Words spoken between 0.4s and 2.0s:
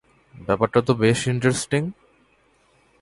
ব্যাপারটা তো বেশ ইন্টারেস্টিং!